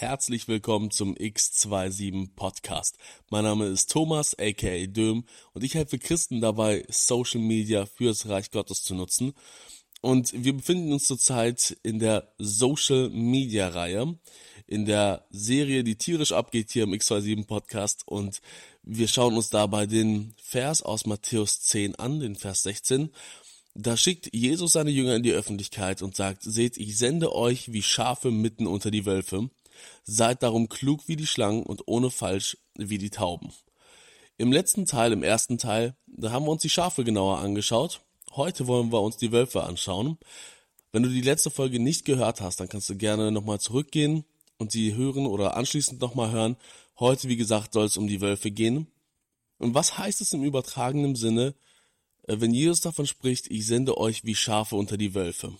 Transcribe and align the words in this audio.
herzlich 0.00 0.48
willkommen 0.48 0.90
zum 0.90 1.14
X27 1.14 2.30
Podcast. 2.34 2.96
Mein 3.28 3.44
Name 3.44 3.66
ist 3.66 3.90
Thomas, 3.90 4.34
aka 4.38 4.86
Döm, 4.86 5.26
und 5.52 5.62
ich 5.62 5.74
helfe 5.74 5.98
Christen 5.98 6.40
dabei, 6.40 6.86
Social 6.88 7.42
Media 7.42 7.84
fürs 7.84 8.26
Reich 8.26 8.50
Gottes 8.50 8.82
zu 8.82 8.94
nutzen. 8.94 9.34
Und 10.00 10.32
wir 10.32 10.54
befinden 10.54 10.94
uns 10.94 11.06
zurzeit 11.06 11.76
in 11.82 11.98
der 11.98 12.32
Social 12.38 13.10
Media 13.10 13.68
Reihe, 13.68 14.18
in 14.66 14.86
der 14.86 15.26
Serie, 15.28 15.84
die 15.84 15.96
tierisch 15.96 16.32
abgeht 16.32 16.70
hier 16.70 16.84
im 16.84 16.94
X27 16.94 17.46
Podcast. 17.46 18.08
Und 18.08 18.40
wir 18.82 19.06
schauen 19.06 19.36
uns 19.36 19.50
dabei 19.50 19.84
den 19.84 20.34
Vers 20.42 20.80
aus 20.80 21.04
Matthäus 21.04 21.60
10 21.60 21.96
an, 21.96 22.20
den 22.20 22.36
Vers 22.36 22.62
16. 22.62 23.10
Da 23.74 23.98
schickt 23.98 24.34
Jesus 24.34 24.72
seine 24.72 24.90
Jünger 24.90 25.16
in 25.16 25.22
die 25.22 25.32
Öffentlichkeit 25.32 26.00
und 26.00 26.16
sagt, 26.16 26.42
seht, 26.42 26.78
ich 26.78 26.96
sende 26.96 27.34
euch 27.34 27.74
wie 27.74 27.82
Schafe 27.82 28.30
mitten 28.30 28.66
unter 28.66 28.90
die 28.90 29.04
Wölfe. 29.04 29.50
Seid 30.04 30.42
darum 30.42 30.68
klug 30.68 31.06
wie 31.06 31.16
die 31.16 31.26
Schlangen 31.26 31.62
und 31.62 31.82
ohne 31.86 32.10
falsch 32.10 32.56
wie 32.76 32.98
die 32.98 33.10
Tauben. 33.10 33.52
Im 34.38 34.52
letzten 34.52 34.86
Teil, 34.86 35.12
im 35.12 35.22
ersten 35.22 35.58
Teil, 35.58 35.94
da 36.06 36.32
haben 36.32 36.46
wir 36.46 36.52
uns 36.52 36.62
die 36.62 36.70
Schafe 36.70 37.04
genauer 37.04 37.38
angeschaut. 37.38 38.00
Heute 38.32 38.66
wollen 38.66 38.92
wir 38.92 39.02
uns 39.02 39.16
die 39.16 39.32
Wölfe 39.32 39.64
anschauen. 39.64 40.18
Wenn 40.92 41.02
du 41.02 41.08
die 41.08 41.20
letzte 41.20 41.50
Folge 41.50 41.78
nicht 41.78 42.04
gehört 42.04 42.40
hast, 42.40 42.58
dann 42.58 42.68
kannst 42.68 42.88
du 42.88 42.96
gerne 42.96 43.30
nochmal 43.30 43.60
zurückgehen 43.60 44.24
und 44.58 44.72
sie 44.72 44.94
hören 44.94 45.26
oder 45.26 45.56
anschließend 45.56 46.00
nochmal 46.00 46.30
hören. 46.30 46.56
Heute, 46.98 47.28
wie 47.28 47.36
gesagt, 47.36 47.74
soll 47.74 47.86
es 47.86 47.96
um 47.96 48.06
die 48.06 48.20
Wölfe 48.20 48.50
gehen. 48.50 48.86
Und 49.58 49.74
was 49.74 49.98
heißt 49.98 50.20
es 50.20 50.32
im 50.32 50.42
übertragenen 50.42 51.16
Sinne, 51.16 51.54
äh, 52.26 52.36
wenn 52.40 52.54
Jesus 52.54 52.80
davon 52.80 53.06
spricht, 53.06 53.50
ich 53.50 53.66
sende 53.66 53.98
euch 53.98 54.24
wie 54.24 54.34
Schafe 54.34 54.76
unter 54.76 54.96
die 54.96 55.14
Wölfe. 55.14 55.52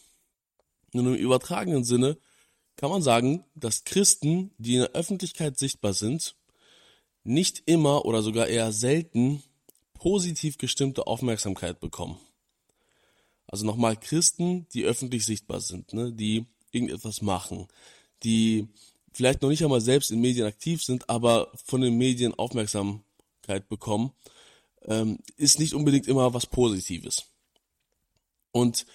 Nun 0.93 1.07
im 1.07 1.15
übertragenen 1.15 1.85
Sinne 1.85 2.17
kann 2.81 2.91
man 2.91 3.03
sagen, 3.03 3.45
dass 3.55 3.85
Christen, 3.85 4.53
die 4.57 4.77
in 4.77 4.81
der 4.81 4.93
Öffentlichkeit 4.93 5.59
sichtbar 5.59 5.93
sind, 5.93 6.35
nicht 7.25 7.63
immer 7.67 8.07
oder 8.07 8.23
sogar 8.23 8.47
eher 8.47 8.73
selten 8.73 9.43
positiv 9.93 10.57
gestimmte 10.57 11.07
Aufmerksamkeit 11.07 11.79
bekommen. 11.79 12.19
Also 13.47 13.67
nochmal 13.67 13.99
Christen, 13.99 14.67
die 14.73 14.85
öffentlich 14.85 15.27
sichtbar 15.27 15.61
sind, 15.61 15.93
ne, 15.93 16.11
die 16.11 16.47
irgendetwas 16.73 17.21
machen, 17.21 17.69
die 18.23 18.67
vielleicht 19.13 19.43
noch 19.43 19.51
nicht 19.51 19.63
einmal 19.63 19.83
selbst 19.83 20.11
in 20.11 20.23
Medien 20.23 20.47
aktiv 20.47 20.83
sind, 20.83 21.11
aber 21.11 21.53
von 21.63 21.83
den 21.83 21.99
Medien 21.99 22.33
Aufmerksamkeit 22.33 23.69
bekommen 23.69 24.13
ähm, 24.87 25.19
ist 25.37 25.59
nicht 25.59 25.75
unbedingt 25.75 26.09
immer 26.09 26.33
was 26.33 26.47
Positives. 26.47 27.27
Und 28.53 28.87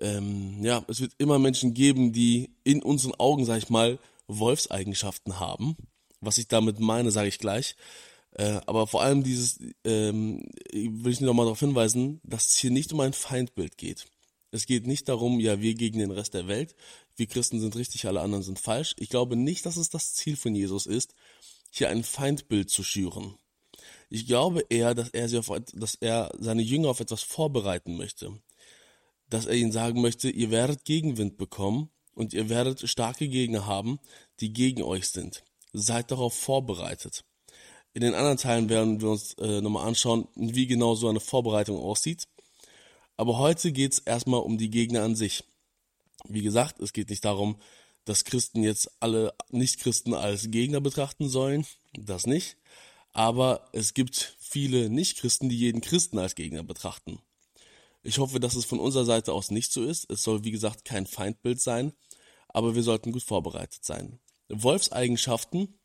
ähm, 0.00 0.62
ja, 0.62 0.84
es 0.88 1.00
wird 1.00 1.12
immer 1.18 1.38
Menschen 1.38 1.74
geben, 1.74 2.12
die 2.12 2.50
in 2.64 2.82
unseren 2.82 3.14
Augen, 3.14 3.44
sag 3.44 3.58
ich 3.58 3.70
mal, 3.70 3.98
Wolfseigenschaften 4.26 5.38
haben. 5.38 5.76
Was 6.20 6.38
ich 6.38 6.48
damit 6.48 6.80
meine, 6.80 7.10
sage 7.10 7.28
ich 7.28 7.38
gleich. 7.38 7.76
Äh, 8.32 8.60
aber 8.66 8.86
vor 8.86 9.02
allem 9.02 9.22
dieses, 9.22 9.58
ähm, 9.84 10.42
will 10.72 11.12
ich 11.12 11.20
nochmal 11.20 11.46
darauf 11.46 11.60
hinweisen, 11.60 12.20
dass 12.24 12.48
es 12.48 12.56
hier 12.56 12.70
nicht 12.70 12.92
um 12.92 13.00
ein 13.00 13.12
Feindbild 13.12 13.76
geht. 13.78 14.06
Es 14.50 14.66
geht 14.66 14.86
nicht 14.86 15.08
darum, 15.08 15.40
ja, 15.40 15.60
wir 15.60 15.74
gegen 15.74 15.98
den 15.98 16.10
Rest 16.10 16.34
der 16.34 16.46
Welt, 16.46 16.74
wir 17.16 17.26
Christen 17.26 17.60
sind 17.60 17.76
richtig, 17.76 18.06
alle 18.06 18.20
anderen 18.20 18.44
sind 18.44 18.58
falsch. 18.58 18.94
Ich 18.98 19.08
glaube 19.08 19.36
nicht, 19.36 19.66
dass 19.66 19.76
es 19.76 19.88
das 19.88 20.14
Ziel 20.14 20.36
von 20.36 20.54
Jesus 20.54 20.86
ist, 20.86 21.14
hier 21.70 21.88
ein 21.88 22.04
Feindbild 22.04 22.70
zu 22.70 22.82
schüren. 22.82 23.34
Ich 24.10 24.26
glaube 24.26 24.64
eher, 24.68 24.94
dass 24.94 25.08
er, 25.10 25.28
sie 25.28 25.38
auf, 25.38 25.50
dass 25.72 25.96
er 25.96 26.30
seine 26.38 26.62
Jünger 26.62 26.88
auf 26.88 27.00
etwas 27.00 27.22
vorbereiten 27.22 27.96
möchte. 27.96 28.38
Dass 29.30 29.46
er 29.46 29.54
ihnen 29.54 29.72
sagen 29.72 30.00
möchte, 30.00 30.30
ihr 30.30 30.50
werdet 30.50 30.84
Gegenwind 30.84 31.36
bekommen 31.36 31.90
und 32.14 32.32
ihr 32.32 32.48
werdet 32.48 32.88
starke 32.88 33.28
Gegner 33.28 33.66
haben, 33.66 33.98
die 34.40 34.52
gegen 34.52 34.82
euch 34.82 35.08
sind. 35.08 35.44
Seid 35.72 36.10
darauf 36.10 36.34
vorbereitet. 36.34 37.24
In 37.92 38.02
den 38.02 38.14
anderen 38.14 38.36
Teilen 38.36 38.68
werden 38.68 39.00
wir 39.00 39.10
uns 39.10 39.34
äh, 39.34 39.60
nochmal 39.60 39.86
anschauen, 39.86 40.28
wie 40.34 40.66
genau 40.66 40.94
so 40.94 41.08
eine 41.08 41.20
Vorbereitung 41.20 41.78
aussieht. 41.78 42.28
Aber 43.16 43.38
heute 43.38 43.72
geht 43.72 43.92
es 43.92 43.98
erstmal 44.00 44.40
um 44.40 44.58
die 44.58 44.70
Gegner 44.70 45.02
an 45.02 45.14
sich. 45.14 45.44
Wie 46.28 46.42
gesagt, 46.42 46.80
es 46.80 46.92
geht 46.92 47.10
nicht 47.10 47.24
darum, 47.24 47.56
dass 48.04 48.24
Christen 48.24 48.62
jetzt 48.62 48.90
alle 49.00 49.34
Nichtchristen 49.50 50.14
als 50.14 50.50
Gegner 50.50 50.80
betrachten 50.80 51.28
sollen. 51.28 51.66
Das 51.92 52.26
nicht 52.26 52.56
aber 53.14 53.68
es 53.72 53.94
gibt 53.94 54.36
viele 54.40 54.90
Nichtchristen, 54.90 55.48
die 55.48 55.56
jeden 55.56 55.80
Christen 55.80 56.18
als 56.18 56.34
Gegner 56.34 56.64
betrachten. 56.64 57.20
Ich 58.04 58.18
hoffe, 58.18 58.38
dass 58.38 58.54
es 58.54 58.66
von 58.66 58.78
unserer 58.78 59.04
Seite 59.04 59.32
aus 59.32 59.50
nicht 59.50 59.72
so 59.72 59.82
ist. 59.82 60.08
Es 60.10 60.22
soll, 60.22 60.44
wie 60.44 60.50
gesagt, 60.50 60.84
kein 60.84 61.06
Feindbild 61.06 61.60
sein, 61.60 61.92
aber 62.48 62.74
wir 62.74 62.82
sollten 62.82 63.12
gut 63.12 63.22
vorbereitet 63.22 63.84
sein. 63.84 64.20
Wolfseigenschaften 64.48 65.80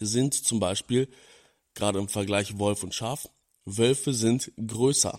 sind 0.00 0.34
zum 0.34 0.58
Beispiel, 0.58 1.08
gerade 1.74 2.00
im 2.00 2.08
Vergleich 2.08 2.58
Wolf 2.58 2.82
und 2.82 2.92
Schaf, 2.92 3.28
Wölfe 3.64 4.12
sind 4.12 4.52
größer. 4.56 5.18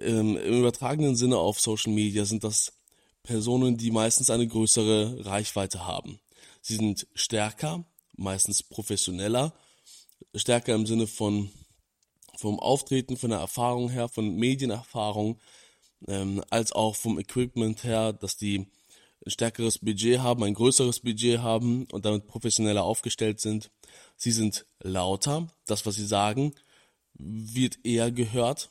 Ähm, 0.00 0.36
Im 0.36 0.60
übertragenen 0.60 1.16
Sinne 1.16 1.36
auf 1.36 1.60
Social 1.60 1.92
Media 1.92 2.24
sind 2.24 2.44
das 2.44 2.72
Personen, 3.24 3.76
die 3.76 3.90
meistens 3.90 4.30
eine 4.30 4.46
größere 4.46 5.26
Reichweite 5.26 5.84
haben. 5.84 6.20
Sie 6.60 6.76
sind 6.76 7.06
stärker, 7.14 7.84
meistens 8.16 8.62
professioneller 8.62 9.52
stärker 10.34 10.74
im 10.74 10.86
Sinne 10.86 11.06
von 11.06 11.50
vom 12.36 12.58
Auftreten, 12.58 13.16
von 13.16 13.30
der 13.30 13.40
Erfahrung 13.40 13.90
her, 13.90 14.08
von 14.08 14.34
Medienerfahrung, 14.34 15.38
ähm, 16.08 16.42
als 16.50 16.72
auch 16.72 16.96
vom 16.96 17.18
Equipment 17.18 17.84
her, 17.84 18.12
dass 18.12 18.36
die 18.36 18.66
ein 19.24 19.30
stärkeres 19.30 19.78
Budget 19.78 20.18
haben, 20.20 20.42
ein 20.42 20.54
größeres 20.54 21.00
Budget 21.00 21.40
haben 21.40 21.86
und 21.92 22.04
damit 22.04 22.26
professioneller 22.26 22.82
aufgestellt 22.82 23.40
sind. 23.40 23.70
Sie 24.16 24.32
sind 24.32 24.66
lauter, 24.80 25.48
das, 25.66 25.86
was 25.86 25.94
sie 25.94 26.06
sagen, 26.06 26.54
wird 27.14 27.84
eher 27.84 28.10
gehört. 28.10 28.70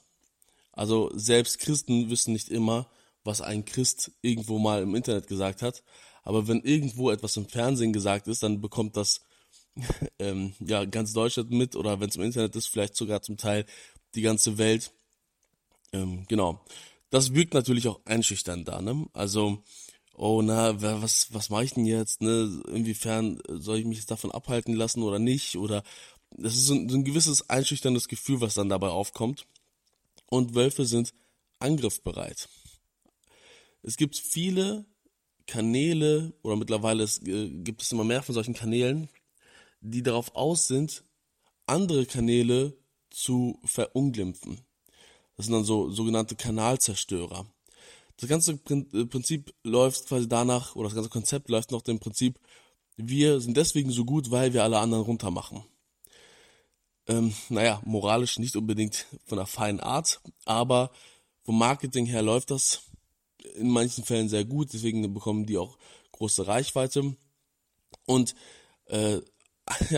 Also 0.73 1.09
selbst 1.13 1.59
Christen 1.59 2.09
wissen 2.09 2.33
nicht 2.33 2.49
immer, 2.49 2.89
was 3.23 3.41
ein 3.41 3.65
Christ 3.65 4.11
irgendwo 4.21 4.59
mal 4.59 4.81
im 4.81 4.95
Internet 4.95 5.27
gesagt 5.27 5.61
hat. 5.61 5.83
Aber 6.23 6.47
wenn 6.47 6.61
irgendwo 6.61 7.11
etwas 7.11 7.37
im 7.37 7.47
Fernsehen 7.47 7.93
gesagt 7.93 8.27
ist, 8.27 8.43
dann 8.43 8.61
bekommt 8.61 8.97
das 8.97 9.21
ähm, 10.19 10.53
ja, 10.59 10.85
ganz 10.85 11.13
Deutschland 11.13 11.51
mit 11.51 11.75
oder 11.75 11.99
wenn 11.99 12.09
es 12.09 12.15
im 12.15 12.23
Internet 12.23 12.55
ist, 12.55 12.67
vielleicht 12.67 12.95
sogar 12.95 13.21
zum 13.21 13.37
Teil 13.37 13.65
die 14.15 14.21
ganze 14.21 14.57
Welt. 14.57 14.91
Ähm, 15.93 16.25
genau. 16.27 16.63
Das 17.09 17.33
wirkt 17.33 17.53
natürlich 17.53 17.87
auch 17.87 17.99
einschüchternd 18.05 18.67
da, 18.67 18.81
ne? 18.81 19.05
Also, 19.13 19.63
oh 20.13 20.41
na, 20.41 20.81
was, 20.81 21.33
was 21.33 21.49
mache 21.49 21.65
ich 21.65 21.73
denn 21.73 21.85
jetzt, 21.85 22.21
ne? 22.21 22.61
Inwiefern 22.67 23.41
soll 23.49 23.79
ich 23.79 23.85
mich 23.85 23.97
jetzt 23.97 24.11
davon 24.11 24.31
abhalten 24.31 24.73
lassen 24.73 25.03
oder 25.03 25.19
nicht? 25.19 25.57
Oder 25.57 25.83
das 26.31 26.53
ist 26.55 26.67
so 26.67 26.73
ein, 26.73 26.87
so 26.89 26.95
ein 26.95 27.03
gewisses 27.03 27.49
einschüchterndes 27.49 28.07
Gefühl, 28.07 28.39
was 28.41 28.53
dann 28.53 28.69
dabei 28.69 28.89
aufkommt. 28.89 29.45
Und 30.27 30.55
Wölfe 30.55 30.85
sind 30.85 31.13
angriffbereit. 31.59 32.47
Es 33.83 33.97
gibt 33.97 34.15
viele 34.15 34.85
Kanäle 35.47 36.33
oder 36.43 36.55
mittlerweile 36.55 37.03
es, 37.03 37.21
äh, 37.23 37.49
gibt 37.49 37.81
es 37.81 37.91
immer 37.91 38.05
mehr 38.05 38.23
von 38.23 38.33
solchen 38.33 38.53
Kanälen, 38.53 39.09
die 39.81 40.03
darauf 40.03 40.35
aus 40.35 40.67
sind, 40.67 41.03
andere 41.65 42.05
Kanäle 42.05 42.77
zu 43.09 43.59
verunglimpfen. 43.65 44.61
Das 45.35 45.47
sind 45.47 45.53
dann 45.53 45.63
so 45.63 45.89
sogenannte 45.89 46.35
Kanalzerstörer. 46.35 47.45
Das 48.17 48.29
ganze 48.29 48.53
äh, 48.69 49.05
Prinzip 49.05 49.53
läuft 49.63 50.07
quasi 50.07 50.27
danach, 50.29 50.75
oder 50.75 50.89
das 50.89 50.95
ganze 50.95 51.09
Konzept 51.09 51.49
läuft 51.49 51.71
nach 51.71 51.81
dem 51.81 51.99
Prinzip, 51.99 52.39
wir 52.95 53.39
sind 53.41 53.57
deswegen 53.57 53.91
so 53.91 54.05
gut, 54.05 54.29
weil 54.31 54.53
wir 54.53 54.63
alle 54.63 54.79
anderen 54.79 55.03
runtermachen. 55.03 55.63
Ähm, 57.07 57.33
naja, 57.49 57.81
moralisch 57.83 58.37
nicht 58.37 58.55
unbedingt 58.55 59.07
von 59.25 59.39
einer 59.39 59.47
feinen 59.47 59.79
Art, 59.79 60.21
aber 60.45 60.91
vom 61.43 61.57
Marketing 61.57 62.05
her 62.05 62.21
läuft 62.21 62.51
das 62.51 62.83
in 63.55 63.69
manchen 63.69 64.03
Fällen 64.03 64.29
sehr 64.29 64.45
gut, 64.45 64.71
deswegen 64.73 65.13
bekommen 65.13 65.47
die 65.47 65.57
auch 65.57 65.77
große 66.11 66.45
Reichweite. 66.45 67.15
Und 68.05 68.35
äh, 68.85 69.19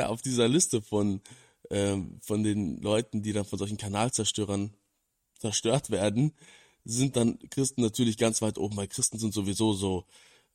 auf 0.07 0.21
dieser 0.21 0.47
Liste 0.47 0.81
von, 0.81 1.21
ähm, 1.69 2.19
von 2.21 2.43
den 2.43 2.81
Leuten, 2.81 3.21
die 3.21 3.33
dann 3.33 3.45
von 3.45 3.59
solchen 3.59 3.77
Kanalzerstörern 3.77 4.73
zerstört 5.39 5.89
werden, 5.89 6.33
sind 6.85 7.15
dann 7.15 7.39
Christen 7.49 7.81
natürlich 7.81 8.17
ganz 8.17 8.41
weit 8.41 8.57
oben, 8.57 8.77
weil 8.77 8.87
Christen 8.87 9.19
sind 9.19 9.33
sowieso 9.33 9.73
so, 9.73 10.05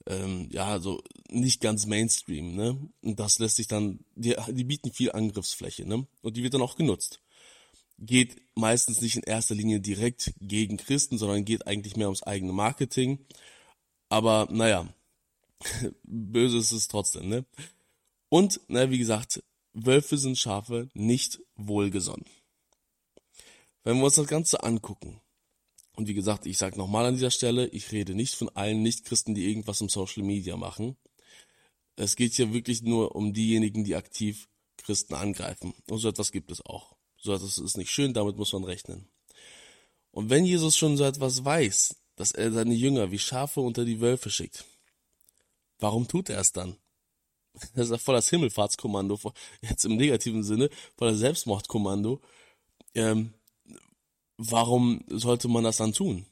ähm, 0.06 0.48
ja, 0.50 0.78
so 0.78 1.02
nicht 1.30 1.60
ganz 1.60 1.86
Mainstream, 1.86 2.54
ne? 2.54 2.78
Und 3.02 3.18
das 3.18 3.38
lässt 3.38 3.56
sich 3.56 3.68
dann, 3.68 4.00
die, 4.14 4.36
die 4.48 4.64
bieten 4.64 4.92
viel 4.92 5.12
Angriffsfläche, 5.12 5.86
ne? 5.86 6.06
Und 6.22 6.36
die 6.36 6.42
wird 6.42 6.54
dann 6.54 6.62
auch 6.62 6.76
genutzt. 6.76 7.20
Geht 7.98 8.36
meistens 8.54 9.00
nicht 9.00 9.16
in 9.16 9.22
erster 9.22 9.54
Linie 9.54 9.80
direkt 9.80 10.32
gegen 10.40 10.76
Christen, 10.76 11.18
sondern 11.18 11.44
geht 11.44 11.66
eigentlich 11.66 11.96
mehr 11.96 12.06
ums 12.08 12.22
eigene 12.22 12.52
Marketing. 12.52 13.18
Aber 14.08 14.48
naja, 14.50 14.88
böse 16.04 16.58
ist 16.58 16.72
es 16.72 16.88
trotzdem, 16.88 17.28
ne? 17.28 17.44
Und, 18.28 18.60
na, 18.68 18.90
wie 18.90 18.98
gesagt, 18.98 19.42
Wölfe 19.72 20.18
sind 20.18 20.38
Schafe 20.38 20.88
nicht 20.94 21.40
wohlgesonnen. 21.56 22.26
Wenn 23.84 23.98
wir 23.98 24.04
uns 24.04 24.16
das 24.16 24.26
Ganze 24.26 24.62
angucken, 24.62 25.20
und 25.98 26.06
wie 26.06 26.14
gesagt, 26.14 26.46
ich 26.46 26.58
sage 26.58 26.78
nochmal 26.78 27.06
an 27.06 27.14
dieser 27.14 27.30
Stelle, 27.30 27.66
ich 27.68 27.90
rede 27.90 28.14
nicht 28.14 28.34
von 28.34 28.48
allen 28.50 28.82
Nichtchristen, 28.82 29.34
die 29.34 29.48
irgendwas 29.48 29.80
im 29.80 29.88
Social 29.88 30.22
Media 30.22 30.56
machen. 30.56 30.96
Es 31.96 32.14
geht 32.14 32.34
hier 32.34 32.52
wirklich 32.52 32.82
nur 32.82 33.16
um 33.16 33.32
diejenigen, 33.32 33.82
die 33.82 33.96
aktiv 33.96 34.48
Christen 34.76 35.14
angreifen. 35.14 35.74
Und 35.88 35.98
so 35.98 36.08
etwas 36.08 36.30
gibt 36.30 36.52
es 36.52 36.64
auch. 36.64 36.94
So 37.16 37.34
etwas 37.34 37.58
ist 37.58 37.76
nicht 37.76 37.90
schön, 37.90 38.14
damit 38.14 38.36
muss 38.36 38.52
man 38.52 38.62
rechnen. 38.62 39.08
Und 40.12 40.30
wenn 40.30 40.44
Jesus 40.44 40.76
schon 40.76 40.96
so 40.96 41.04
etwas 41.04 41.44
weiß, 41.44 41.96
dass 42.14 42.32
er 42.32 42.52
seine 42.52 42.74
Jünger 42.74 43.10
wie 43.10 43.18
Schafe 43.18 43.60
unter 43.60 43.84
die 43.84 44.00
Wölfe 44.00 44.30
schickt, 44.30 44.64
warum 45.78 46.06
tut 46.06 46.30
er 46.30 46.40
es 46.40 46.52
dann? 46.52 46.76
Das 47.74 47.86
ist 47.86 47.90
ja 47.90 47.98
voll 47.98 48.14
das 48.14 48.30
Himmelfahrtskommando, 48.30 49.18
jetzt 49.62 49.84
im 49.84 49.96
negativen 49.96 50.42
Sinne, 50.42 50.70
voll 50.96 51.10
das 51.10 51.18
Selbstmordkommando. 51.18 52.20
Ähm, 52.94 53.32
warum 54.36 55.04
sollte 55.08 55.48
man 55.48 55.64
das 55.64 55.78
dann 55.78 55.92
tun? 55.92 56.26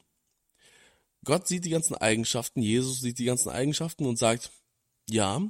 Gott 1.24 1.48
sieht 1.48 1.64
die 1.64 1.70
ganzen 1.70 1.96
Eigenschaften, 1.96 2.62
Jesus 2.62 3.00
sieht 3.00 3.18
die 3.18 3.24
ganzen 3.24 3.48
Eigenschaften 3.48 4.06
und 4.06 4.16
sagt, 4.16 4.52
ja, 5.08 5.42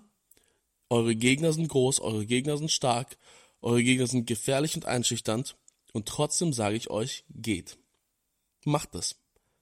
eure 0.88 1.14
Gegner 1.14 1.52
sind 1.52 1.68
groß, 1.68 2.00
eure 2.00 2.26
Gegner 2.26 2.56
sind 2.56 2.70
stark, 2.70 3.18
eure 3.60 3.82
Gegner 3.82 4.06
sind 4.06 4.26
gefährlich 4.26 4.74
und 4.76 4.86
einschüchternd 4.86 5.56
und 5.92 6.06
trotzdem 6.06 6.52
sage 6.52 6.76
ich 6.76 6.90
euch, 6.90 7.24
geht. 7.28 7.78
Macht 8.64 8.94
es. 8.94 9.16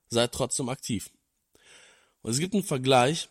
Seid 0.08 0.32
trotzdem 0.32 0.68
aktiv. 0.68 1.10
Und 2.22 2.30
es 2.30 2.38
gibt 2.38 2.54
einen 2.54 2.62
Vergleich, 2.62 3.28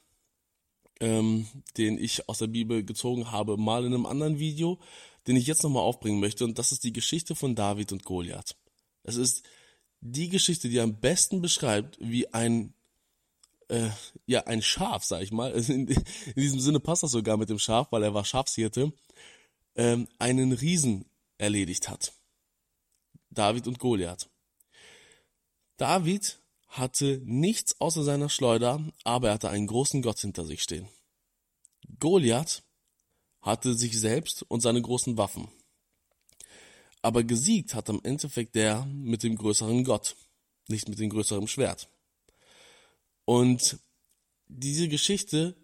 ähm, 1.04 1.48
den 1.76 1.98
ich 1.98 2.30
aus 2.30 2.38
der 2.38 2.48
Bibel 2.48 2.82
gezogen 2.82 3.30
habe, 3.30 3.58
mal 3.58 3.86
in 3.86 3.94
einem 3.94 4.06
anderen 4.06 4.40
Video, 4.40 4.80
den 5.28 5.36
ich 5.36 5.46
jetzt 5.48 5.62
nochmal 5.62 5.84
aufbringen 5.84 6.22
möchte, 6.22 6.46
und 6.46 6.58
das 6.58 6.72
ist 6.72 6.86
die 6.86 6.94
Geschichte 6.94 7.36
von 7.36 7.56
David 7.56 7.92
und 7.92 8.06
Goliath. 8.06 8.56
Es 9.04 9.18
ist 9.18 9.44
die 10.00 10.30
Geschichte, 10.30 10.70
die 10.70 10.80
am 10.80 11.02
besten 11.02 11.42
beschreibt, 11.42 11.98
wie 12.00 12.34
ein 12.34 12.74
äh, 13.68 13.90
ja 14.28 14.46
ein 14.48 14.62
Schaf, 14.62 15.04
sag 15.04 15.22
ich 15.22 15.34
mal. 15.34 15.52
In, 15.70 15.88
in, 15.88 16.04
diesem 16.36 16.62
Sinne 16.62 16.80
passt 16.80 17.04
das 17.04 17.12
sogar 17.12 17.36
mit 17.36 17.50
dem 17.50 17.60
Schaf, 17.60 17.92
weil 17.92 18.04
er 18.04 18.14
war 18.14 18.24
Schafshirte, 18.24 18.94
ähm, 19.76 20.08
einen 20.20 20.54
Riesen 20.54 21.04
erledigt 21.38 21.90
hat. 21.90 22.14
David 23.30 23.68
und 23.68 23.80
Goliath. 23.80 24.30
David 25.76 26.40
hatte 26.74 27.22
nichts 27.24 27.80
außer 27.80 28.04
seiner 28.04 28.30
Schleuder, 28.30 28.84
aber 29.04 29.28
er 29.28 29.34
hatte 29.36 29.52
einen 29.52 29.68
großen 29.68 30.02
Gott 30.02 30.20
hinter 30.20 30.44
sich 30.44 30.64
stehen. 30.64 30.90
Goliath 32.00 32.64
hatte 33.42 33.76
sich 33.76 34.00
selbst 34.00 34.44
und 34.48 34.62
seine 34.62 34.82
großen 34.82 35.16
Waffen. 35.16 35.50
Aber 37.04 37.24
gesiegt 37.24 37.76
hat 37.76 37.92
am 37.92 38.02
Endeffekt 38.04 38.56
der 38.56 38.86
mit 38.86 39.22
dem 39.22 39.36
größeren 39.36 39.84
Gott, 39.84 40.16
nicht 40.68 40.90
mit 40.90 40.98
dem 40.98 41.12
größeren 41.12 41.48
Schwert. 41.48 41.90
Und 43.26 43.78
diese 44.48 44.88
Geschichte 44.88 45.56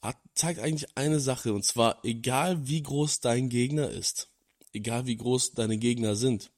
hat, 0.00 0.16
zeigt 0.34 0.60
eigentlich 0.60 0.96
eine 0.96 1.20
Sache, 1.20 1.52
und 1.52 1.66
zwar, 1.66 2.02
egal 2.02 2.66
wie 2.66 2.82
groß 2.82 3.20
dein 3.20 3.50
Gegner 3.50 3.90
ist, 3.90 4.30
egal 4.72 5.06
wie 5.06 5.16
groß 5.16 5.52
deine 5.52 5.76
Gegner 5.76 6.16
sind, 6.16 6.50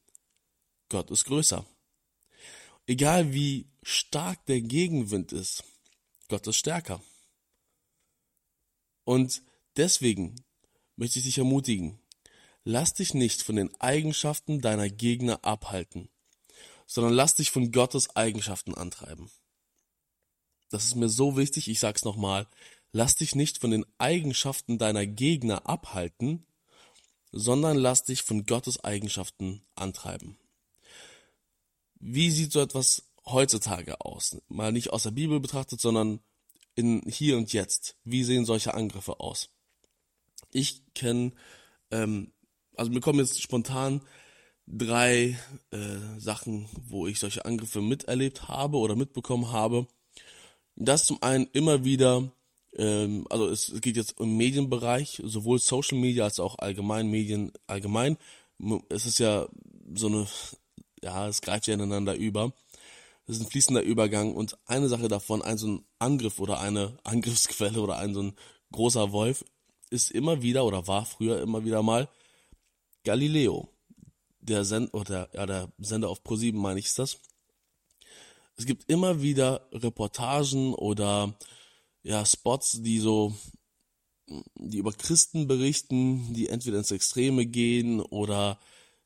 Gott 0.88 1.10
ist 1.10 1.24
größer. 1.24 1.66
Egal 2.90 3.32
wie 3.32 3.68
stark 3.84 4.44
der 4.46 4.60
Gegenwind 4.60 5.30
ist, 5.30 5.62
Gott 6.26 6.44
ist 6.48 6.56
stärker. 6.56 7.00
Und 9.04 9.44
deswegen 9.76 10.34
möchte 10.96 11.20
ich 11.20 11.24
dich 11.24 11.38
ermutigen, 11.38 12.00
lass 12.64 12.92
dich 12.92 13.14
nicht 13.14 13.42
von 13.42 13.54
den 13.54 13.72
Eigenschaften 13.80 14.60
deiner 14.60 14.88
Gegner 14.88 15.44
abhalten, 15.44 16.08
sondern 16.88 17.12
lass 17.12 17.36
dich 17.36 17.52
von 17.52 17.70
Gottes 17.70 18.16
Eigenschaften 18.16 18.74
antreiben. 18.74 19.30
Das 20.68 20.84
ist 20.86 20.96
mir 20.96 21.08
so 21.08 21.36
wichtig, 21.36 21.68
ich 21.68 21.78
sag's 21.78 22.02
nochmal, 22.02 22.48
lass 22.90 23.14
dich 23.14 23.36
nicht 23.36 23.58
von 23.58 23.70
den 23.70 23.86
Eigenschaften 23.98 24.78
deiner 24.78 25.06
Gegner 25.06 25.64
abhalten, 25.68 26.44
sondern 27.30 27.76
lass 27.76 28.02
dich 28.02 28.22
von 28.22 28.46
Gottes 28.46 28.82
Eigenschaften 28.82 29.62
antreiben. 29.76 30.36
Wie 32.00 32.30
sieht 32.30 32.52
so 32.52 32.60
etwas 32.60 33.04
heutzutage 33.24 34.00
aus? 34.00 34.36
Mal 34.48 34.72
nicht 34.72 34.90
aus 34.90 35.04
der 35.04 35.10
Bibel 35.12 35.38
betrachtet, 35.40 35.80
sondern 35.80 36.20
in 36.74 37.02
hier 37.06 37.36
und 37.36 37.52
jetzt. 37.52 37.96
Wie 38.04 38.24
sehen 38.24 38.44
solche 38.44 38.74
Angriffe 38.74 39.20
aus? 39.20 39.50
Ich 40.52 40.82
kenne 40.94 41.32
ähm, 41.90 42.32
also 42.76 42.90
mir 42.90 43.00
kommen 43.00 43.18
jetzt 43.18 43.40
spontan 43.42 44.00
drei 44.66 45.38
äh, 45.70 46.18
Sachen, 46.18 46.68
wo 46.88 47.06
ich 47.06 47.18
solche 47.18 47.44
Angriffe 47.44 47.82
miterlebt 47.82 48.48
habe 48.48 48.78
oder 48.78 48.96
mitbekommen 48.96 49.52
habe. 49.52 49.86
Das 50.76 51.04
zum 51.04 51.22
einen 51.22 51.48
immer 51.52 51.84
wieder, 51.84 52.30
ähm, 52.76 53.26
also 53.28 53.48
es 53.48 53.80
geht 53.80 53.96
jetzt 53.96 54.18
im 54.20 54.36
Medienbereich, 54.36 55.20
sowohl 55.24 55.58
Social 55.58 55.98
Media 55.98 56.24
als 56.24 56.40
auch 56.40 56.58
allgemein 56.58 57.08
Medien 57.08 57.52
allgemein. 57.66 58.16
Es 58.88 59.06
ist 59.06 59.18
ja 59.18 59.48
so 59.94 60.06
eine, 60.06 60.26
ja, 61.02 61.28
es 61.28 61.40
greift 61.40 61.66
ja 61.66 61.74
ineinander 61.74 62.14
über. 62.14 62.52
Es 63.26 63.36
ist 63.36 63.42
ein 63.42 63.50
fließender 63.50 63.82
Übergang 63.82 64.34
und 64.34 64.58
eine 64.66 64.88
Sache 64.88 65.08
davon, 65.08 65.42
ein 65.42 65.58
so 65.58 65.68
ein 65.68 65.84
Angriff 65.98 66.40
oder 66.40 66.60
eine 66.60 66.98
Angriffsquelle 67.04 67.80
oder 67.80 67.98
ein 67.98 68.14
so 68.14 68.22
ein 68.22 68.32
großer 68.72 69.12
Wolf 69.12 69.44
ist 69.90 70.10
immer 70.10 70.42
wieder 70.42 70.64
oder 70.64 70.86
war 70.86 71.04
früher 71.04 71.40
immer 71.42 71.64
wieder 71.64 71.82
mal 71.82 72.08
Galileo, 73.04 73.68
der 74.40 74.64
Send 74.64 74.94
oder 74.94 75.28
ja, 75.34 75.46
der 75.46 75.72
Sender 75.78 76.08
auf 76.08 76.22
Pro7 76.22 76.54
meine 76.54 76.78
ich 76.78 76.86
ist 76.86 76.98
das. 76.98 77.18
Es 78.56 78.66
gibt 78.66 78.90
immer 78.90 79.22
wieder 79.22 79.66
Reportagen 79.72 80.74
oder 80.74 81.34
ja 82.02 82.24
Spots, 82.24 82.82
die 82.82 83.00
so 83.00 83.34
die 84.54 84.78
über 84.78 84.92
Christen 84.92 85.46
berichten, 85.46 86.32
die 86.34 86.48
entweder 86.48 86.78
ins 86.78 86.90
Extreme 86.90 87.46
gehen 87.46 88.00
oder 88.00 88.58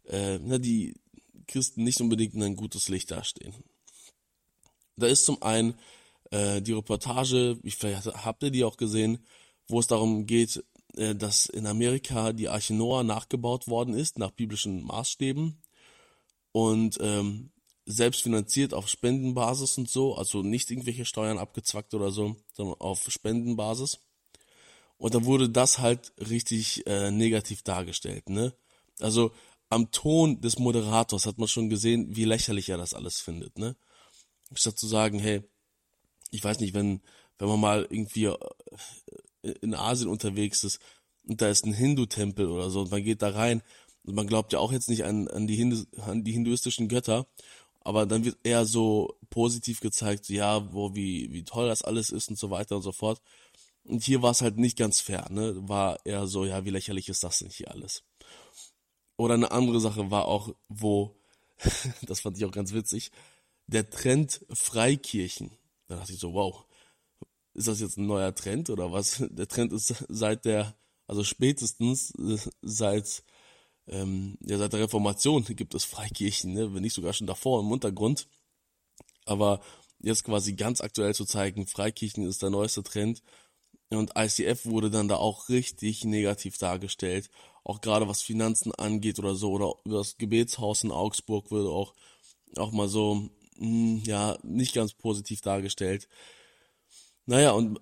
äh, 0.04 0.38
na, 0.42 0.58
die 0.58 0.94
Christen 1.46 1.84
nicht 1.84 2.00
unbedingt 2.00 2.34
in 2.34 2.42
ein 2.42 2.56
gutes 2.56 2.88
Licht 2.88 3.10
dastehen. 3.10 3.54
Da 4.96 5.06
ist 5.06 5.24
zum 5.24 5.42
einen 5.42 5.74
äh, 6.30 6.62
die 6.62 6.72
Reportage, 6.72 7.58
vielleicht 7.66 8.06
habt 8.06 8.42
ihr 8.42 8.50
die 8.50 8.64
auch 8.64 8.76
gesehen, 8.76 9.24
wo 9.68 9.80
es 9.80 9.86
darum 9.86 10.26
geht, 10.26 10.64
äh, 10.96 11.14
dass 11.14 11.46
in 11.46 11.66
Amerika 11.66 12.32
die 12.32 12.48
Arche 12.48 12.74
Noah 12.74 13.02
nachgebaut 13.02 13.68
worden 13.68 13.94
ist, 13.94 14.18
nach 14.18 14.30
biblischen 14.30 14.82
Maßstäben. 14.84 15.60
Und 16.52 16.98
ähm, 17.00 17.50
selbst 17.86 18.22
finanziert 18.22 18.72
auf 18.74 18.88
Spendenbasis 18.88 19.76
und 19.76 19.90
so, 19.90 20.14
also 20.14 20.42
nicht 20.42 20.70
irgendwelche 20.70 21.04
Steuern 21.04 21.38
abgezwackt 21.38 21.94
oder 21.94 22.10
so, 22.10 22.36
sondern 22.52 22.80
auf 22.80 23.04
Spendenbasis. 23.08 23.98
Und 24.96 25.14
dann 25.14 25.24
wurde 25.24 25.50
das 25.50 25.80
halt 25.80 26.12
richtig 26.18 26.86
äh, 26.86 27.10
negativ 27.10 27.62
dargestellt, 27.62 28.30
ne? 28.30 28.54
Also 29.00 29.32
am 29.74 29.90
Ton 29.90 30.40
des 30.40 30.58
Moderators 30.58 31.26
hat 31.26 31.38
man 31.38 31.48
schon 31.48 31.68
gesehen, 31.68 32.16
wie 32.16 32.24
lächerlich 32.24 32.68
er 32.68 32.78
das 32.78 32.94
alles 32.94 33.20
findet, 33.20 33.58
ne? 33.58 33.76
Statt 34.54 34.78
zu 34.78 34.86
sagen, 34.86 35.18
hey, 35.18 35.42
ich 36.30 36.44
weiß 36.44 36.60
nicht, 36.60 36.74
wenn, 36.74 37.02
wenn 37.38 37.48
man 37.48 37.60
mal 37.60 37.86
irgendwie 37.90 38.26
äh, 38.26 38.36
in 39.60 39.74
Asien 39.74 40.08
unterwegs 40.08 40.64
ist 40.64 40.80
und 41.26 41.40
da 41.40 41.48
ist 41.48 41.66
ein 41.66 41.74
Hindu-Tempel 41.74 42.48
oder 42.48 42.70
so 42.70 42.82
und 42.82 42.90
man 42.90 43.02
geht 43.02 43.22
da 43.22 43.30
rein 43.30 43.62
und 44.04 44.14
man 44.14 44.26
glaubt 44.26 44.52
ja 44.52 44.58
auch 44.58 44.72
jetzt 44.72 44.88
nicht 44.88 45.04
an, 45.04 45.28
an, 45.28 45.46
die, 45.46 45.56
Hindu, 45.56 45.84
an 45.98 46.24
die 46.24 46.32
hinduistischen 46.32 46.88
Götter, 46.88 47.26
aber 47.80 48.06
dann 48.06 48.24
wird 48.24 48.38
eher 48.44 48.66
so 48.66 49.18
positiv 49.30 49.80
gezeigt, 49.80 50.28
ja, 50.28 50.72
wo, 50.72 50.94
wie, 50.94 51.32
wie 51.32 51.44
toll 51.44 51.68
das 51.68 51.82
alles 51.82 52.10
ist 52.10 52.28
und 52.28 52.38
so 52.38 52.50
weiter 52.50 52.76
und 52.76 52.82
so 52.82 52.92
fort. 52.92 53.20
Und 53.84 54.02
hier 54.02 54.22
war 54.22 54.30
es 54.30 54.40
halt 54.40 54.56
nicht 54.56 54.78
ganz 54.78 55.00
fair, 55.00 55.26
ne? 55.30 55.54
War 55.68 55.98
eher 56.06 56.26
so, 56.26 56.46
ja, 56.46 56.64
wie 56.64 56.70
lächerlich 56.70 57.10
ist 57.10 57.22
das 57.22 57.40
denn 57.40 57.50
hier 57.50 57.70
alles? 57.70 58.02
Oder 59.16 59.34
eine 59.34 59.50
andere 59.52 59.80
Sache 59.80 60.10
war 60.10 60.26
auch, 60.26 60.54
wo, 60.68 61.16
das 62.02 62.20
fand 62.20 62.36
ich 62.36 62.44
auch 62.44 62.50
ganz 62.50 62.72
witzig, 62.72 63.12
der 63.66 63.88
Trend 63.88 64.44
Freikirchen. 64.50 65.52
Da 65.86 65.96
dachte 65.96 66.12
ich 66.12 66.18
so, 66.18 66.34
wow, 66.34 66.64
ist 67.54 67.68
das 67.68 67.80
jetzt 67.80 67.96
ein 67.96 68.06
neuer 68.06 68.34
Trend 68.34 68.70
oder 68.70 68.92
was? 68.92 69.24
Der 69.30 69.48
Trend 69.48 69.72
ist 69.72 70.04
seit 70.08 70.44
der, 70.44 70.76
also 71.06 71.22
spätestens 71.22 72.10
äh, 72.18 72.38
seit, 72.62 73.22
ähm, 73.86 74.36
ja, 74.40 74.58
seit 74.58 74.72
der 74.72 74.80
Reformation 74.80 75.44
gibt 75.44 75.74
es 75.74 75.84
Freikirchen, 75.84 76.52
ne? 76.52 76.74
wenn 76.74 76.82
nicht 76.82 76.94
sogar 76.94 77.12
schon 77.12 77.26
davor 77.26 77.60
im 77.60 77.70
Untergrund. 77.70 78.26
Aber 79.24 79.60
jetzt 80.00 80.24
quasi 80.24 80.54
ganz 80.54 80.80
aktuell 80.80 81.14
zu 81.14 81.24
zeigen, 81.24 81.66
Freikirchen 81.66 82.26
ist 82.26 82.42
der 82.42 82.50
neueste 82.50 82.82
Trend. 82.82 83.22
Und 83.90 84.12
ICF 84.16 84.66
wurde 84.66 84.90
dann 84.90 85.08
da 85.08 85.16
auch 85.16 85.48
richtig 85.48 86.04
negativ 86.04 86.58
dargestellt. 86.58 87.30
Auch 87.64 87.80
gerade 87.80 88.06
was 88.06 88.22
Finanzen 88.22 88.72
angeht 88.74 89.18
oder 89.18 89.34
so. 89.34 89.52
Oder 89.52 89.74
das 89.84 90.16
Gebetshaus 90.18 90.84
in 90.84 90.92
Augsburg 90.92 91.50
wurde 91.50 91.70
auch, 91.70 91.94
auch 92.56 92.72
mal 92.72 92.88
so, 92.88 93.14
mh, 93.14 93.30
hm, 93.58 94.02
ja, 94.04 94.38
nicht 94.42 94.74
ganz 94.74 94.92
positiv 94.92 95.40
dargestellt. 95.40 96.08
Naja, 97.26 97.52
und 97.52 97.80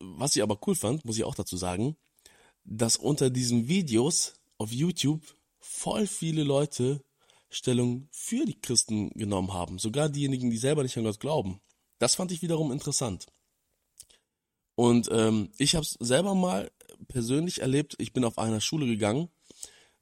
was 0.00 0.34
ich 0.34 0.42
aber 0.42 0.58
cool 0.66 0.74
fand, 0.74 1.04
muss 1.04 1.18
ich 1.18 1.24
auch 1.24 1.34
dazu 1.34 1.56
sagen, 1.56 1.96
dass 2.64 2.96
unter 2.96 3.30
diesen 3.30 3.68
Videos 3.68 4.34
auf 4.58 4.72
YouTube 4.72 5.22
voll 5.60 6.06
viele 6.06 6.42
Leute 6.42 7.04
Stellung 7.50 8.08
für 8.10 8.46
die 8.46 8.58
Christen 8.58 9.10
genommen 9.10 9.52
haben. 9.52 9.78
Sogar 9.78 10.08
diejenigen, 10.08 10.50
die 10.50 10.56
selber 10.56 10.82
nicht 10.82 10.96
an 10.96 11.04
Gott 11.04 11.20
glauben. 11.20 11.60
Das 11.98 12.14
fand 12.14 12.32
ich 12.32 12.40
wiederum 12.42 12.72
interessant. 12.72 13.26
Und 14.74 15.08
ähm, 15.12 15.52
ich 15.58 15.74
habe 15.74 15.84
es 15.84 15.96
selber 16.00 16.34
mal 16.34 16.70
persönlich 17.08 17.60
erlebt. 17.60 17.94
Ich 17.98 18.12
bin 18.12 18.24
auf 18.24 18.38
einer 18.38 18.60
Schule 18.60 18.86
gegangen, 18.86 19.28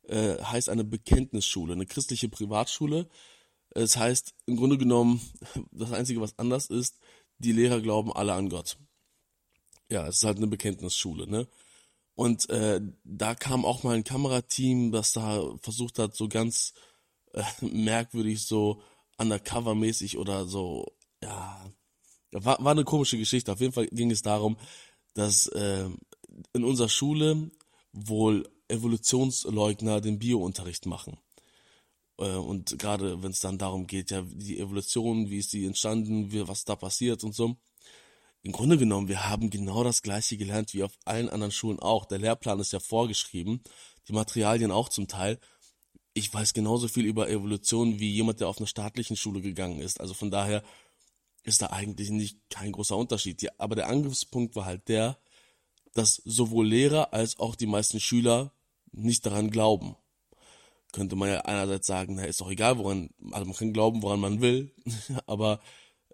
äh, 0.09 0.37
heißt 0.43 0.69
eine 0.69 0.85
Bekenntnisschule, 0.85 1.73
eine 1.73 1.87
christliche 1.87 2.29
Privatschule. 2.29 3.09
Es 3.71 3.97
heißt 3.97 4.35
im 4.47 4.57
Grunde 4.57 4.79
genommen, 4.79 5.21
das 5.71 5.93
Einzige, 5.93 6.21
was 6.21 6.39
anders 6.39 6.67
ist, 6.67 6.99
die 7.39 7.53
Lehrer 7.53 7.81
glauben 7.81 8.13
alle 8.13 8.35
an 8.35 8.49
Gott. 8.49 8.77
Ja, 9.89 10.07
es 10.07 10.19
ist 10.19 10.25
halt 10.25 10.37
eine 10.37 10.47
Bekenntnisschule, 10.47 11.27
ne? 11.27 11.49
Und 12.15 12.51
äh, 12.51 12.81
da 13.05 13.35
kam 13.35 13.65
auch 13.65 13.83
mal 13.83 13.97
ein 13.97 14.05
Kamerateam, 14.05 14.93
das 14.93 15.13
da 15.13 15.57
versucht 15.63 15.99
hat, 15.99 16.15
so 16.15 16.29
ganz 16.29 16.75
äh, 17.33 17.43
merkwürdig, 17.61 18.45
so 18.45 18.83
undercover-mäßig 19.17 20.19
oder 20.19 20.47
so, 20.47 20.87
ja, 21.23 21.65
war, 22.33 22.63
war 22.63 22.73
eine 22.73 22.85
komische 22.85 23.19
Geschichte. 23.19 23.53
Auf 23.53 23.61
jeden 23.61 23.73
Fall 23.73 23.87
ging 23.87 24.11
es 24.11 24.23
darum, 24.23 24.57
dass 25.15 25.47
äh, 25.49 25.89
in 26.53 26.65
unserer 26.65 26.89
Schule 26.89 27.51
wohl 27.93 28.49
Evolutionsleugner 28.69 30.01
den 30.01 30.19
Biounterricht 30.19 30.87
machen. 30.87 31.19
Äh, 32.19 32.37
und 32.37 32.79
gerade 32.79 33.23
wenn 33.23 33.33
es 33.33 33.41
dann 33.41 33.59
darum 33.59 33.87
geht, 33.87 34.11
ja, 34.11 34.23
die 34.23 34.59
Evolution, 34.59 35.31
wie 35.31 35.39
ist 35.39 35.53
die 35.53 35.65
entstanden, 35.65 36.33
wie, 36.33 36.47
was 36.47 36.65
da 36.65 36.77
passiert 36.77 37.25
und 37.25 37.35
so. 37.35 37.57
Im 38.43 38.53
Grunde 38.53 38.79
genommen, 38.79 39.09
wir 39.09 39.29
haben 39.29 39.51
genau 39.51 39.85
das 39.85 40.03
gleiche 40.03 40.39
gelernt 40.39 40.73
wie 40.73 40.83
auf 40.83 40.97
allen 41.05 41.29
anderen 41.29 41.53
Schulen 41.53 41.79
auch. 41.79 42.07
Der 42.07 42.19
Lehrplan 42.19 42.61
ist 42.61 42.73
ja 42.73 42.81
vorgeschrieben, 42.81 43.63
die 44.09 44.15
Materialien 44.15 44.71
auch 44.71 44.89
zum 44.89 45.09
Teil. 45.09 45.39
Ich 46.15 46.33
weiß 46.33 46.55
genauso 46.55 46.89
viel 46.89 47.05
über 47.05 47.29
Evolution 47.29 47.99
wie 48.01 48.11
jemand, 48.11 48.41
der 48.41 48.49
auf 48.49 48.59
einer 48.59 48.67
staatlichen 48.67 49.17
Schule 49.17 49.43
gegangen 49.43 49.81
ist. 49.81 50.01
Also 50.01 50.15
von 50.15 50.31
daher 50.31 50.63
ist 51.45 51.61
da 51.61 51.67
eigentlich 51.67 52.11
nicht 52.11 52.39
kein 52.49 52.73
großer 52.73 52.97
Unterschied. 52.97 53.43
Ja, 53.43 53.51
aber 53.59 53.75
der 53.77 53.89
Angriffspunkt 53.89 54.57
war 54.57 54.65
halt 54.65 54.89
der, 54.89 55.19
dass 55.95 56.23
sowohl 56.25 56.69
Lehrer 56.69 57.13
als 57.13 57.39
auch 57.39 57.55
die 57.55 57.67
meisten 57.67 58.01
Schüler 58.01 58.53
nicht 58.93 59.27
daran 59.27 59.51
glauben. 59.51 59.97
Könnte 60.93 61.17
man 61.17 61.29
ja 61.29 61.41
einerseits 61.43 61.87
sagen, 61.87 62.17
na, 62.17 62.25
ist 62.25 62.41
doch 62.41 62.51
egal, 62.51 62.79
woran, 62.79 63.11
also 63.31 63.45
man 63.47 63.55
kann 63.55 63.73
glauben, 63.73 64.03
woran 64.03 64.21
man 64.21 64.41
will, 64.41 64.73
aber 65.27 65.61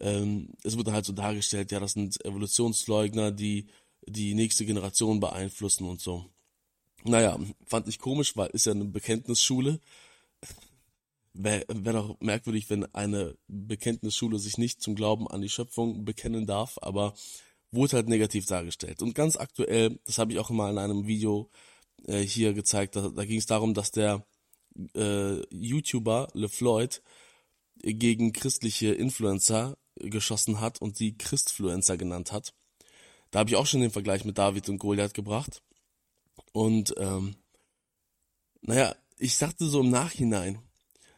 ähm, 0.00 0.50
es 0.62 0.76
wird 0.76 0.90
halt 0.90 1.06
so 1.06 1.12
dargestellt, 1.12 1.72
ja, 1.72 1.80
das 1.80 1.92
sind 1.92 2.22
Evolutionsleugner, 2.24 3.32
die 3.32 3.66
die 4.06 4.34
nächste 4.34 4.66
Generation 4.66 5.20
beeinflussen 5.20 5.88
und 5.88 6.00
so. 6.00 6.26
Naja, 7.04 7.38
fand 7.64 7.88
ich 7.88 7.98
komisch, 7.98 8.36
weil 8.36 8.50
ist 8.50 8.66
ja 8.66 8.72
eine 8.72 8.84
Bekenntnisschule. 8.84 9.80
Wäre 11.32 11.64
wär 11.68 11.92
doch 11.92 12.20
merkwürdig, 12.20 12.70
wenn 12.70 12.92
eine 12.94 13.36
Bekenntnisschule 13.48 14.38
sich 14.38 14.58
nicht 14.58 14.80
zum 14.80 14.94
Glauben 14.94 15.28
an 15.28 15.42
die 15.42 15.48
Schöpfung 15.48 16.04
bekennen 16.04 16.46
darf, 16.46 16.78
aber 16.80 17.14
wurde 17.76 17.96
halt 17.96 18.08
negativ 18.08 18.46
dargestellt. 18.46 19.02
Und 19.02 19.14
ganz 19.14 19.36
aktuell, 19.36 20.00
das 20.04 20.18
habe 20.18 20.32
ich 20.32 20.38
auch 20.40 20.50
mal 20.50 20.70
in 20.70 20.78
einem 20.78 21.06
Video 21.06 21.48
äh, 22.06 22.20
hier 22.20 22.52
gezeigt, 22.52 22.96
da, 22.96 23.08
da 23.08 23.24
ging 23.24 23.38
es 23.38 23.46
darum, 23.46 23.74
dass 23.74 23.92
der 23.92 24.26
äh, 24.94 25.40
YouTuber 25.54 26.28
LeFloid 26.34 27.02
gegen 27.82 28.32
christliche 28.32 28.92
Influencer 28.92 29.76
geschossen 29.96 30.60
hat 30.60 30.80
und 30.80 30.96
sie 30.96 31.16
Christfluencer 31.16 31.96
genannt 31.96 32.32
hat. 32.32 32.52
Da 33.30 33.40
habe 33.40 33.50
ich 33.50 33.56
auch 33.56 33.66
schon 33.66 33.80
den 33.80 33.90
Vergleich 33.90 34.24
mit 34.24 34.38
David 34.38 34.68
und 34.68 34.78
Goliath 34.78 35.14
gebracht. 35.14 35.62
Und 36.52 36.94
ähm, 36.98 37.36
naja, 38.62 38.94
ich 39.18 39.36
sagte 39.36 39.66
so 39.66 39.80
im 39.80 39.90
Nachhinein, 39.90 40.58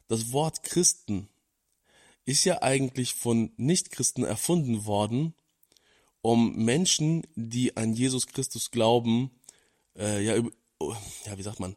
das 0.09 0.33
Wort 0.33 0.63
Christen 0.63 1.29
ist 2.25 2.45
ja 2.45 2.63
eigentlich 2.63 3.15
von 3.15 3.53
Nichtchristen 3.57 4.25
erfunden 4.25 4.85
worden, 4.85 5.35
um 6.29 6.55
Menschen, 6.57 7.23
die 7.37 7.75
an 7.79 7.95
Jesus 7.95 8.27
Christus 8.27 8.71
glauben, 8.71 9.31
äh, 9.97 10.23
ja, 10.23 10.37
ja, 10.37 11.39
wie 11.39 11.43
sagt 11.43 11.59
man, 11.59 11.75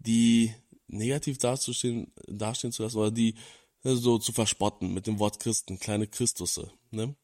die 0.00 0.52
negativ 0.88 1.38
dastehen, 1.38 2.12
dastehen 2.26 2.72
zu 2.72 2.82
lassen 2.82 2.98
oder 2.98 3.12
die 3.12 3.36
so 3.84 4.18
zu 4.18 4.32
verspotten 4.32 4.92
mit 4.92 5.06
dem 5.06 5.20
Wort 5.20 5.38
Christen, 5.38 5.78
kleine 5.78 6.08
Christusse, 6.08 6.72
ne? 6.90 7.14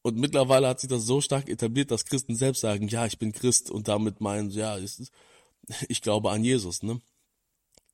Und 0.00 0.16
mittlerweile 0.16 0.68
hat 0.68 0.80
sich 0.80 0.88
das 0.88 1.04
so 1.04 1.20
stark 1.20 1.50
etabliert, 1.50 1.90
dass 1.90 2.06
Christen 2.06 2.34
selbst 2.34 2.60
sagen, 2.60 2.88
ja, 2.88 3.04
ich 3.04 3.18
bin 3.18 3.32
Christ 3.32 3.70
und 3.70 3.86
damit 3.86 4.22
meinen, 4.22 4.48
ja, 4.48 4.78
ich 5.88 6.00
glaube 6.00 6.30
an 6.30 6.42
Jesus, 6.42 6.82
ne? 6.82 7.02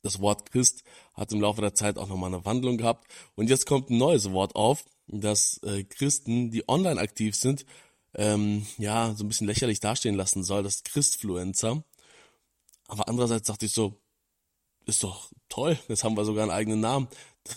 Das 0.03 0.21
Wort 0.21 0.53
Christ 0.53 0.85
hat 1.14 1.33
im 1.33 1.41
Laufe 1.41 1.62
der 1.62 1.75
Zeit 1.75 1.99
auch 1.99 2.07
nochmal 2.07 2.33
eine 2.33 2.45
Wandlung 2.45 2.76
gehabt. 2.76 3.11
Und 3.35 3.50
jetzt 3.50 3.67
kommt 3.67 3.91
ein 3.91 3.99
neues 3.99 4.31
Wort 4.31 4.55
auf, 4.55 4.85
dass 5.07 5.59
äh, 5.63 5.85
Christen, 5.85 6.51
die 6.51 6.69
online 6.69 7.01
aktiv 7.01 7.37
sind, 7.37 7.67
ähm, 8.15 8.67
ja, 8.79 9.15
so 9.17 9.25
ein 9.25 9.29
bisschen 9.29 9.47
lächerlich 9.47 9.81
dastehen 9.81 10.15
lassen 10.15 10.45
soll, 10.45 10.63
das 10.63 10.85
Christfluencer. 10.85 11.83
Aber 12.89 13.09
andererseits 13.09 13.47
dachte 13.47 13.67
ich 13.67 13.73
so, 13.73 14.01
ist 14.87 15.03
doch 15.03 15.31
toll, 15.49 15.79
jetzt 15.89 16.05
haben 16.05 16.17
wir 16.17 16.25
sogar 16.25 16.45
einen 16.45 16.53
eigenen 16.53 16.81
Namen. 16.81 17.09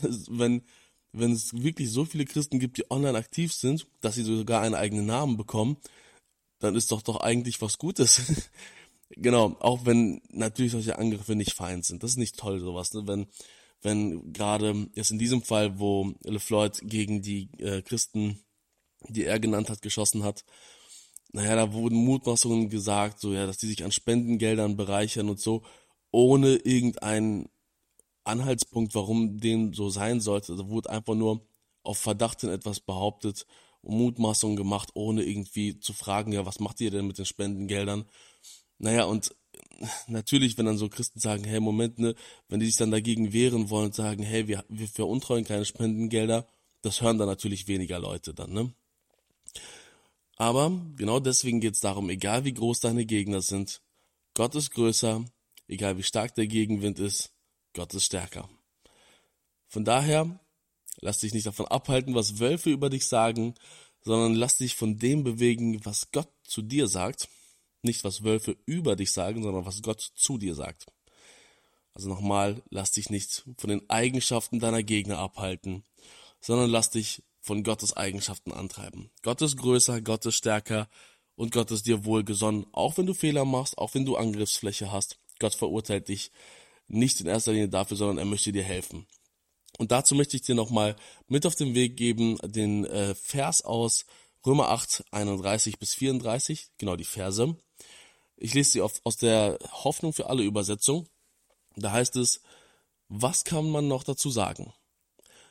Das, 0.02 0.26
wenn, 0.30 0.64
wenn 1.12 1.32
es 1.32 1.54
wirklich 1.62 1.92
so 1.92 2.06
viele 2.06 2.26
Christen 2.26 2.60
gibt, 2.60 2.78
die 2.78 2.90
online 2.92 3.18
aktiv 3.18 3.54
sind, 3.54 3.88
dass 4.02 4.16
sie 4.16 4.24
sogar 4.24 4.62
einen 4.62 4.76
eigenen 4.76 5.06
Namen 5.06 5.38
bekommen, 5.38 5.78
dann 6.60 6.76
ist 6.76 6.92
doch 6.92 7.02
doch 7.02 7.18
eigentlich 7.18 7.62
was 7.62 7.78
Gutes. 7.78 8.44
Genau, 9.12 9.56
auch 9.62 9.86
wenn 9.86 10.22
natürlich 10.32 10.74
solche 10.74 11.00
Angriffe 11.00 11.36
nicht 11.36 11.54
fein 11.54 11.82
sind. 11.82 12.04
Das 12.04 12.12
ist 12.12 12.18
nicht 12.18 12.38
toll, 12.38 12.60
sowas, 12.60 12.94
ne? 12.94 13.08
Wenn, 13.08 13.28
wenn 13.82 14.34
gerade 14.34 14.88
jetzt 14.94 15.12
in 15.12 15.20
diesem 15.20 15.42
Fall, 15.42 15.80
wo 15.80 16.14
LeFloid 16.24 16.82
gegen 16.84 17.22
die 17.22 17.50
äh, 17.60 17.82
Christen, 17.82 18.40
die 19.08 19.26
er 19.26 19.40
genannt 19.40 19.70
hat, 19.70 19.82
geschossen 19.82 20.24
hat, 20.24 20.44
naja, 21.32 21.56
da 21.56 21.74
wurden 21.74 21.98
Mutmaßungen 21.98 22.70
gesagt, 22.70 23.20
so 23.20 23.34
ja, 23.34 23.46
dass 23.46 23.58
die 23.58 23.68
sich 23.68 23.84
an 23.84 23.92
Spendengeldern 23.92 24.78
bereichern 24.78 25.30
und 25.30 25.40
so, 25.40 25.64
ohne 26.12 26.56
irgendeinen 26.56 27.50
Anhaltspunkt, 28.24 28.96
warum 28.96 29.40
dem 29.40 29.74
so 29.74 29.90
sein 29.90 30.20
sollte. 30.22 30.56
Da 30.56 30.68
wurde 30.70 30.90
einfach 30.90 31.16
nur 31.16 31.48
auf 31.84 31.98
Verdacht 31.98 32.42
hin 32.42 32.50
etwas 32.50 32.80
behauptet 32.80 33.46
und 33.82 33.98
Mutmaßungen 33.98 34.58
gemacht, 34.58 34.90
ohne 34.94 35.24
irgendwie 35.24 35.80
zu 35.80 35.94
fragen, 35.94 36.32
ja, 36.34 36.46
was 36.46 36.60
macht 36.60 36.82
ihr 36.82 36.92
denn 36.92 37.08
mit 37.08 37.18
den 37.18 37.26
Spendengeldern? 37.26 38.06
Naja, 38.80 39.06
und 39.06 39.36
natürlich, 40.08 40.58
wenn 40.58 40.66
dann 40.66 40.78
so 40.78 40.90
Christen 40.90 41.20
sagen, 41.20 41.44
hey, 41.44 41.60
Moment, 41.60 42.00
ne, 42.00 42.16
wenn 42.50 42.60
die 42.60 42.66
sich 42.66 42.78
dann 42.78 42.92
dagegen 42.92 43.34
wehren 43.34 43.70
wollen 43.70 43.88
und 43.88 43.96
sagen, 43.96 44.24
hey, 44.24 44.48
wir, 44.48 44.64
wir 44.70 44.88
veruntreuen 44.88 45.46
keine 45.46 45.66
Spendengelder, 45.66 46.48
das 46.82 47.02
hören 47.02 47.18
dann 47.18 47.28
natürlich 47.28 47.68
weniger 47.68 48.00
Leute 48.00 48.34
dann, 48.34 48.54
ne? 48.54 48.74
Aber 50.38 50.72
genau 50.96 51.20
deswegen 51.20 51.62
geht 51.62 51.74
es 51.74 51.80
darum, 51.80 52.10
egal 52.12 52.46
wie 52.46 52.54
groß 52.54 52.80
deine 52.80 53.06
Gegner 53.06 53.42
sind, 53.42 53.82
Gott 54.36 54.54
ist 54.54 54.70
größer, 54.72 55.26
egal 55.68 55.98
wie 55.98 56.04
stark 56.04 56.36
der 56.36 56.46
Gegenwind 56.46 57.00
ist, 57.00 57.32
Gott 57.74 57.94
ist 57.96 58.06
stärker. 58.06 58.48
Von 59.68 59.84
daher, 59.84 60.40
lass 61.02 61.20
dich 61.20 61.34
nicht 61.34 61.48
davon 61.48 61.68
abhalten, 61.68 62.14
was 62.14 62.40
Wölfe 62.40 62.70
über 62.70 62.92
dich 62.92 63.08
sagen, 63.08 63.56
sondern 64.02 64.36
lass 64.36 64.58
dich 64.58 64.76
von 64.76 65.00
dem 65.00 65.24
bewegen, 65.24 65.84
was 65.86 66.12
Gott 66.12 66.30
zu 66.44 66.62
dir 66.62 66.88
sagt 66.88 67.28
nicht, 67.88 68.04
was 68.04 68.24
Wölfe 68.24 68.56
über 68.66 68.96
dich 68.96 69.12
sagen, 69.12 69.42
sondern 69.42 69.66
was 69.66 69.82
Gott 69.82 70.02
zu 70.16 70.38
dir 70.38 70.54
sagt. 70.54 70.86
Also 71.94 72.10
nochmal, 72.10 72.62
lass 72.70 72.92
dich 72.92 73.10
nicht 73.10 73.44
von 73.58 73.72
den 73.72 73.90
Eigenschaften 73.90 74.60
deiner 74.60 74.84
Gegner 74.84 75.18
abhalten, 75.18 75.84
sondern 76.40 76.70
lass 76.70 76.92
dich 76.92 77.24
von 77.42 77.64
Gottes 77.64 77.98
Eigenschaften 77.98 78.52
antreiben. 78.52 79.10
Gott 79.24 79.42
ist 79.42 79.58
größer, 79.58 80.02
Gott 80.02 80.26
ist 80.28 80.36
stärker 80.36 80.90
und 81.36 81.52
Gott 81.52 81.72
ist 81.72 81.88
dir 81.88 82.06
wohlgesonnen, 82.06 82.68
auch 82.72 82.98
wenn 82.98 83.08
du 83.08 83.16
Fehler 83.16 83.46
machst, 83.46 83.78
auch 83.78 83.96
wenn 83.96 84.06
du 84.06 84.16
Angriffsfläche 84.16 84.92
hast. 84.92 85.18
Gott 85.40 85.56
verurteilt 85.56 86.10
dich 86.10 86.32
nicht 86.88 87.20
in 87.22 87.28
erster 87.28 87.54
Linie 87.54 87.70
dafür, 87.70 87.98
sondern 87.98 88.18
er 88.20 88.26
möchte 88.26 88.52
dir 88.52 88.64
helfen. 88.64 89.08
Und 89.78 89.92
dazu 89.92 90.16
möchte 90.16 90.36
ich 90.36 90.44
dir 90.44 90.56
nochmal 90.56 90.96
mit 91.28 91.46
auf 91.46 91.56
den 91.56 91.76
Weg 91.76 91.98
geben, 91.98 92.38
den 92.44 92.86
äh, 92.86 93.16
Vers 93.16 93.64
aus 93.64 94.06
Römer 94.46 94.70
8, 94.70 95.04
31 95.12 95.80
bis 95.80 95.94
34, 95.96 96.70
genau 96.78 96.96
die 96.96 97.04
Verse. 97.04 97.56
Ich 98.38 98.54
lese 98.54 98.72
sie 98.72 98.82
aus 98.82 99.18
der 99.18 99.58
Hoffnung 99.72 100.14
für 100.14 100.30
alle 100.30 100.44
Übersetzung. 100.44 101.08
Da 101.76 101.92
heißt 101.92 102.16
es, 102.16 102.42
was 103.10 103.44
kann 103.44 103.70
man 103.70 103.88
noch 103.88 104.04
dazu 104.04 104.30
sagen? 104.30 104.74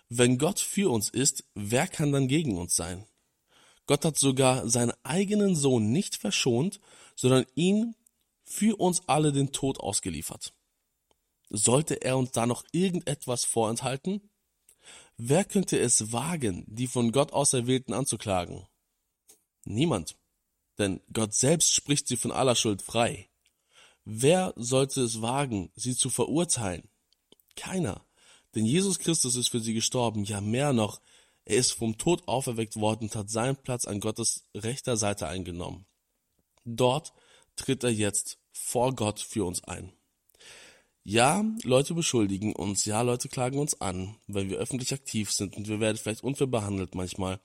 Wenn 0.09 0.39
Gott 0.39 0.61
für 0.61 0.91
uns 0.91 1.09
ist, 1.09 1.45
wer 1.55 1.89
kann 1.89 2.13
dann 2.13 2.29
gegen 2.29 2.59
uns 2.59 2.77
sein? 2.77 3.07
Gott 3.87 4.05
hat 4.05 4.19
sogar 4.19 4.69
seinen 4.69 4.93
eigenen 5.03 5.57
Sohn 5.57 5.91
nicht 5.91 6.17
verschont, 6.17 6.81
sondern 7.15 7.47
ihn 7.55 7.95
für 8.45 8.77
uns 8.77 9.03
alle 9.09 9.33
den 9.33 9.53
Tod 9.53 9.81
ausgeliefert. 9.81 10.53
Sollte 11.49 12.03
er 12.03 12.17
uns 12.17 12.33
da 12.33 12.47
noch 12.47 12.65
irgendetwas 12.73 13.45
vorenthalten? 13.45 14.31
Wer 15.17 15.45
könnte 15.45 15.79
es 15.79 16.13
wagen, 16.13 16.65
die 16.69 16.87
von 16.87 17.13
Gott 17.13 17.33
Auserwählten 17.33 17.95
anzuklagen? 17.95 18.67
Niemand 19.67 20.17
denn 20.79 21.01
Gott 21.13 21.35
selbst 21.35 21.73
spricht 21.73 22.09
sie 22.09 22.17
von 22.17 22.33
aller 22.33 22.55
Schuld 22.55 22.83
frei. 22.83 23.29
Wer 24.05 24.53
sollte 24.57 25.03
es 25.03 25.23
wagen, 25.23 25.73
sie 25.75 25.97
zu 25.97 26.11
verurteilen? 26.11 26.89
Keiner. 27.57 28.05
Denn 28.55 28.65
Jesus 28.65 28.99
Christus 28.99 29.37
ist 29.37 29.49
für 29.49 29.61
sie 29.61 29.75
gestorben, 29.75 30.25
ja 30.25 30.41
mehr 30.41 30.73
noch, 30.73 31.01
Er 31.49 31.59
ist 31.59 31.73
vom 31.73 31.97
Tod 31.97 32.27
auferweckt 32.27 32.75
worden 32.75 33.05
und 33.05 33.15
hat 33.15 33.31
seinen 33.31 33.57
Platz 33.57 33.85
an 33.85 34.01
Gottes 34.01 34.49
rechter 34.53 34.97
Seite 34.97 35.29
eingenommen. 35.29 35.87
Dort 36.65 37.13
tritt 37.55 37.85
er 37.85 37.93
jetzt 37.93 38.39
vor 38.51 38.93
Gott 38.97 39.21
für 39.21 39.45
uns 39.45 39.63
ein. 39.63 39.93
Ja, 41.09 41.45
Leute 41.63 41.95
beschuldigen 41.95 42.53
uns, 42.53 42.85
ja, 42.85 43.01
Leute 43.03 43.29
klagen 43.29 43.61
uns 43.61 43.81
an, 43.81 44.17
wenn 44.27 44.51
wir 44.51 44.59
öffentlich 44.59 44.93
aktiv 44.93 45.31
sind 45.31 45.57
und 45.57 45.69
wir 45.69 45.79
werden 45.79 45.97
vielleicht 45.99 46.25
unfair 46.25 46.49
behandelt 46.49 46.97
manchmal. 46.97 47.39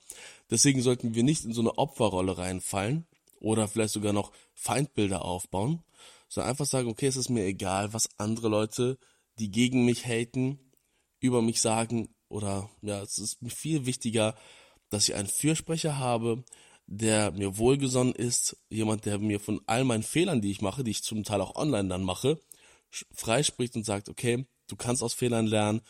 Deswegen 0.50 0.82
sollten 0.82 1.14
wir 1.14 1.22
nicht 1.22 1.44
in 1.44 1.52
so 1.52 1.60
eine 1.60 1.78
Opferrolle 1.78 2.38
reinfallen 2.38 3.06
oder 3.38 3.68
vielleicht 3.68 3.92
sogar 3.92 4.12
noch 4.12 4.32
Feindbilder 4.54 5.24
aufbauen, 5.24 5.84
sondern 6.28 6.50
einfach 6.50 6.66
sagen, 6.66 6.88
okay, 6.88 7.06
es 7.06 7.14
ist 7.14 7.28
mir 7.28 7.44
egal, 7.44 7.92
was 7.92 8.08
andere 8.18 8.48
Leute, 8.48 8.98
die 9.38 9.52
gegen 9.52 9.84
mich 9.84 10.06
haten, 10.06 10.58
über 11.20 11.40
mich 11.40 11.60
sagen 11.60 12.08
oder 12.28 12.68
ja, 12.80 13.00
es 13.00 13.18
ist 13.18 13.42
mir 13.42 13.50
viel 13.50 13.86
wichtiger, 13.86 14.34
dass 14.90 15.08
ich 15.08 15.14
einen 15.14 15.28
Fürsprecher 15.28 16.00
habe, 16.00 16.42
der 16.88 17.30
mir 17.30 17.58
wohlgesonnen 17.58 18.16
ist, 18.16 18.56
jemand, 18.70 19.06
der 19.06 19.20
mir 19.20 19.38
von 19.38 19.60
all 19.66 19.84
meinen 19.84 20.02
Fehlern, 20.02 20.40
die 20.40 20.50
ich 20.50 20.62
mache, 20.62 20.82
die 20.82 20.90
ich 20.90 21.04
zum 21.04 21.22
Teil 21.22 21.40
auch 21.40 21.54
online 21.54 21.88
dann 21.88 22.02
mache, 22.02 22.40
freispricht 23.12 23.76
und 23.76 23.84
sagt, 23.84 24.08
okay, 24.08 24.46
du 24.68 24.76
kannst 24.76 25.02
aus 25.02 25.14
Fehlern 25.14 25.46
lernen, 25.46 25.82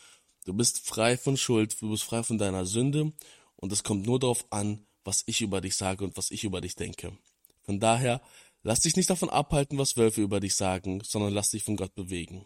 du 0.45 0.53
bist 0.53 0.79
frei 0.79 1.17
von 1.17 1.37
Schuld, 1.37 1.81
du 1.81 1.89
bist 1.89 2.03
frei 2.03 2.23
von 2.23 2.37
deiner 2.37 2.65
Sünde 2.65 3.13
und 3.55 3.71
es 3.71 3.83
kommt 3.83 4.05
nur 4.05 4.19
darauf 4.19 4.45
an, 4.51 4.85
was 5.03 5.23
ich 5.25 5.41
über 5.41 5.61
dich 5.61 5.75
sage 5.75 6.03
und 6.03 6.17
was 6.17 6.31
ich 6.31 6.43
über 6.43 6.61
dich 6.61 6.75
denke. 6.75 7.17
Von 7.61 7.79
daher, 7.79 8.21
lass 8.61 8.81
dich 8.81 8.95
nicht 8.95 9.09
davon 9.09 9.29
abhalten, 9.29 9.77
was 9.77 9.97
Wölfe 9.97 10.21
über 10.21 10.39
dich 10.39 10.55
sagen, 10.55 11.01
sondern 11.03 11.33
lass 11.33 11.49
dich 11.49 11.63
von 11.63 11.75
Gott 11.75 11.93
bewegen. 11.95 12.45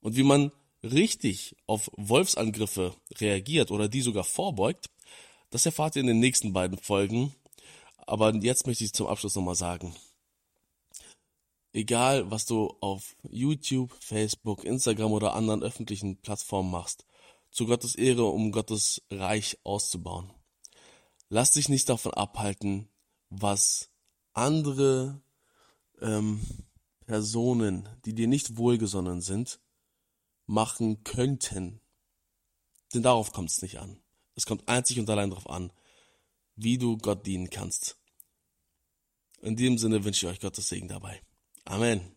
Und 0.00 0.16
wie 0.16 0.22
man 0.22 0.52
richtig 0.82 1.56
auf 1.66 1.90
Wolfsangriffe 1.96 2.94
reagiert 3.18 3.70
oder 3.70 3.88
die 3.88 4.02
sogar 4.02 4.24
vorbeugt, 4.24 4.90
das 5.50 5.66
erfahrt 5.66 5.96
ihr 5.96 6.00
in 6.00 6.06
den 6.06 6.20
nächsten 6.20 6.52
beiden 6.52 6.78
Folgen. 6.78 7.34
Aber 8.06 8.34
jetzt 8.34 8.66
möchte 8.66 8.84
ich 8.84 8.92
zum 8.92 9.06
Abschluss 9.06 9.34
nochmal 9.34 9.54
sagen 9.54 9.94
egal 11.76 12.30
was 12.30 12.46
du 12.46 12.74
auf 12.80 13.16
YouTube, 13.30 13.94
Facebook, 14.00 14.64
Instagram 14.64 15.12
oder 15.12 15.34
anderen 15.34 15.62
öffentlichen 15.62 16.16
Plattformen 16.16 16.70
machst, 16.70 17.04
zu 17.50 17.66
Gottes 17.66 17.94
Ehre, 17.94 18.24
um 18.24 18.50
Gottes 18.50 19.02
Reich 19.10 19.58
auszubauen. 19.62 20.32
Lass 21.28 21.52
dich 21.52 21.68
nicht 21.68 21.88
davon 21.88 22.14
abhalten, 22.14 22.88
was 23.28 23.90
andere 24.32 25.20
ähm, 26.00 26.40
Personen, 27.04 27.88
die 28.04 28.14
dir 28.14 28.26
nicht 28.26 28.56
wohlgesonnen 28.56 29.20
sind, 29.20 29.60
machen 30.46 31.04
könnten. 31.04 31.80
Denn 32.94 33.02
darauf 33.02 33.32
kommt 33.32 33.50
es 33.50 33.62
nicht 33.62 33.78
an. 33.78 34.00
Es 34.34 34.46
kommt 34.46 34.68
einzig 34.68 34.98
und 34.98 35.10
allein 35.10 35.30
darauf 35.30 35.50
an, 35.50 35.72
wie 36.54 36.78
du 36.78 36.96
Gott 36.96 37.26
dienen 37.26 37.50
kannst. 37.50 37.98
In 39.40 39.56
diesem 39.56 39.78
Sinne 39.78 40.04
wünsche 40.04 40.26
ich 40.26 40.32
euch 40.32 40.40
Gottes 40.40 40.68
Segen 40.68 40.88
dabei. 40.88 41.20
Amen. 41.68 42.15